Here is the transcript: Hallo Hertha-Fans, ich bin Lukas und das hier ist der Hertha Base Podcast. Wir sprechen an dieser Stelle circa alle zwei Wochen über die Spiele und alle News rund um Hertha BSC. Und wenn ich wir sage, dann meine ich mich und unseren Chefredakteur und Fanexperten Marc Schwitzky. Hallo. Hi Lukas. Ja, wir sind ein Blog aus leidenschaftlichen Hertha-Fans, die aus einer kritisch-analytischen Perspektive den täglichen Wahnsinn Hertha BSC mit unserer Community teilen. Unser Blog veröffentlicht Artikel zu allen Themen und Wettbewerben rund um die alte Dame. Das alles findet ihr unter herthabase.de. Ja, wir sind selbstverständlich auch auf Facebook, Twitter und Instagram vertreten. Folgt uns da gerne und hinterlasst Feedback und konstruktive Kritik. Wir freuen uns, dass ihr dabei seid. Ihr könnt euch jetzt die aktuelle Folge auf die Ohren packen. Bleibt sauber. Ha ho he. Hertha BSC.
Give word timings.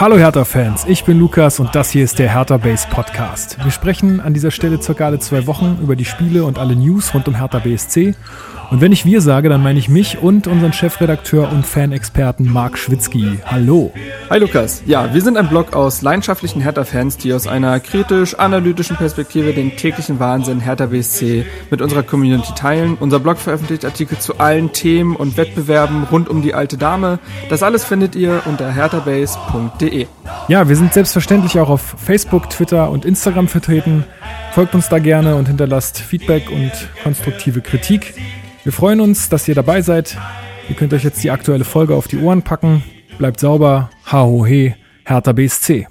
Hallo 0.00 0.16
Hertha-Fans, 0.16 0.86
ich 0.88 1.04
bin 1.04 1.18
Lukas 1.18 1.60
und 1.60 1.74
das 1.74 1.90
hier 1.90 2.04
ist 2.04 2.18
der 2.18 2.32
Hertha 2.32 2.56
Base 2.56 2.88
Podcast. 2.88 3.62
Wir 3.62 3.70
sprechen 3.70 4.18
an 4.18 4.32
dieser 4.32 4.50
Stelle 4.50 4.80
circa 4.80 5.04
alle 5.04 5.18
zwei 5.18 5.46
Wochen 5.46 5.76
über 5.82 5.94
die 5.94 6.06
Spiele 6.06 6.44
und 6.44 6.58
alle 6.58 6.74
News 6.74 7.12
rund 7.12 7.28
um 7.28 7.34
Hertha 7.34 7.58
BSC. 7.58 8.14
Und 8.70 8.80
wenn 8.80 8.92
ich 8.92 9.04
wir 9.04 9.20
sage, 9.20 9.48
dann 9.48 9.64
meine 9.64 9.80
ich 9.80 9.88
mich 9.88 10.18
und 10.22 10.46
unseren 10.46 10.72
Chefredakteur 10.72 11.50
und 11.50 11.66
Fanexperten 11.66 12.50
Marc 12.50 12.78
Schwitzky. 12.78 13.40
Hallo. 13.44 13.92
Hi 14.30 14.38
Lukas. 14.38 14.84
Ja, 14.86 15.12
wir 15.12 15.20
sind 15.22 15.36
ein 15.36 15.48
Blog 15.48 15.74
aus 15.74 16.02
leidenschaftlichen 16.02 16.62
Hertha-Fans, 16.62 17.16
die 17.16 17.34
aus 17.34 17.48
einer 17.48 17.80
kritisch-analytischen 17.80 18.96
Perspektive 18.96 19.52
den 19.52 19.76
täglichen 19.76 20.20
Wahnsinn 20.20 20.60
Hertha 20.60 20.86
BSC 20.86 21.44
mit 21.68 21.82
unserer 21.82 22.04
Community 22.04 22.54
teilen. 22.54 22.96
Unser 23.00 23.18
Blog 23.18 23.38
veröffentlicht 23.38 23.84
Artikel 23.84 24.18
zu 24.18 24.38
allen 24.38 24.72
Themen 24.72 25.16
und 25.16 25.36
Wettbewerben 25.36 26.04
rund 26.04 26.28
um 26.28 26.40
die 26.40 26.54
alte 26.54 26.78
Dame. 26.78 27.18
Das 27.48 27.64
alles 27.64 27.84
findet 27.84 28.14
ihr 28.14 28.42
unter 28.46 28.70
herthabase.de. 28.70 29.89
Ja, 30.48 30.68
wir 30.68 30.76
sind 30.76 30.92
selbstverständlich 30.94 31.58
auch 31.58 31.68
auf 31.68 31.94
Facebook, 31.98 32.50
Twitter 32.50 32.90
und 32.90 33.04
Instagram 33.04 33.48
vertreten. 33.48 34.04
Folgt 34.52 34.74
uns 34.74 34.88
da 34.88 34.98
gerne 34.98 35.36
und 35.36 35.48
hinterlasst 35.48 35.98
Feedback 35.98 36.50
und 36.50 36.72
konstruktive 37.02 37.60
Kritik. 37.60 38.14
Wir 38.64 38.72
freuen 38.72 39.00
uns, 39.00 39.28
dass 39.28 39.48
ihr 39.48 39.54
dabei 39.54 39.82
seid. 39.82 40.16
Ihr 40.68 40.74
könnt 40.76 40.92
euch 40.92 41.04
jetzt 41.04 41.22
die 41.22 41.30
aktuelle 41.30 41.64
Folge 41.64 41.94
auf 41.94 42.08
die 42.08 42.18
Ohren 42.18 42.42
packen. 42.42 42.82
Bleibt 43.18 43.40
sauber. 43.40 43.90
Ha 44.10 44.22
ho 44.22 44.46
he. 44.46 44.74
Hertha 45.04 45.32
BSC. 45.32 45.86